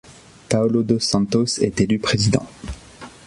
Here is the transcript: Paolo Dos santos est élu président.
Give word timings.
Paolo 0.49 0.81
Dos 0.81 0.99
santos 1.05 1.59
est 1.59 1.79
élu 1.79 1.99
président. 1.99 2.47